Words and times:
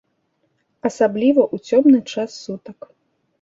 Асабліва 0.89 1.41
ў 1.53 1.75
цёмны 1.75 1.99
час 2.15 2.29
сутак. 2.47 2.79